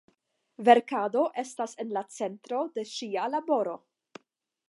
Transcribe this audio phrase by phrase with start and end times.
[0.69, 3.77] Verkado estas en la centro de ŝia laboro.